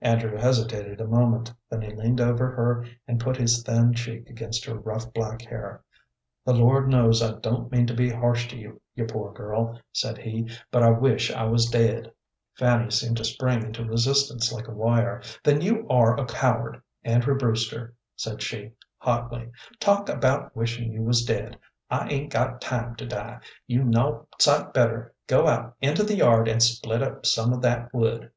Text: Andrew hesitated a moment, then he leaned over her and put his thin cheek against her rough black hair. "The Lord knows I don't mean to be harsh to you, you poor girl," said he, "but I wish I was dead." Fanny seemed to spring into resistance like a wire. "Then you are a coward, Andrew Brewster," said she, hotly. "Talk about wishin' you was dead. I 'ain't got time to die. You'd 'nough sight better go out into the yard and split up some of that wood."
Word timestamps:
Andrew 0.00 0.36
hesitated 0.36 1.00
a 1.00 1.06
moment, 1.06 1.54
then 1.70 1.80
he 1.80 1.94
leaned 1.94 2.20
over 2.20 2.50
her 2.50 2.84
and 3.06 3.20
put 3.20 3.36
his 3.36 3.62
thin 3.62 3.94
cheek 3.94 4.28
against 4.28 4.64
her 4.64 4.74
rough 4.74 5.12
black 5.14 5.42
hair. 5.42 5.80
"The 6.44 6.54
Lord 6.54 6.88
knows 6.88 7.22
I 7.22 7.38
don't 7.38 7.70
mean 7.70 7.86
to 7.86 7.94
be 7.94 8.10
harsh 8.10 8.48
to 8.48 8.56
you, 8.56 8.80
you 8.96 9.04
poor 9.06 9.32
girl," 9.32 9.80
said 9.92 10.18
he, 10.18 10.50
"but 10.72 10.82
I 10.82 10.90
wish 10.90 11.30
I 11.30 11.44
was 11.44 11.66
dead." 11.70 12.10
Fanny 12.54 12.90
seemed 12.90 13.18
to 13.18 13.24
spring 13.24 13.62
into 13.62 13.84
resistance 13.84 14.52
like 14.52 14.66
a 14.66 14.72
wire. 14.72 15.22
"Then 15.44 15.60
you 15.60 15.86
are 15.88 16.18
a 16.18 16.24
coward, 16.26 16.82
Andrew 17.04 17.38
Brewster," 17.38 17.94
said 18.16 18.42
she, 18.42 18.72
hotly. 18.98 19.52
"Talk 19.78 20.08
about 20.08 20.56
wishin' 20.56 20.90
you 20.90 21.04
was 21.04 21.24
dead. 21.24 21.56
I 21.90 22.08
'ain't 22.08 22.32
got 22.32 22.60
time 22.60 22.96
to 22.96 23.06
die. 23.06 23.38
You'd 23.68 23.86
'nough 23.86 24.24
sight 24.40 24.74
better 24.74 25.14
go 25.28 25.46
out 25.46 25.76
into 25.80 26.02
the 26.02 26.16
yard 26.16 26.48
and 26.48 26.60
split 26.60 27.04
up 27.04 27.24
some 27.24 27.52
of 27.52 27.62
that 27.62 27.94
wood." 27.94 28.32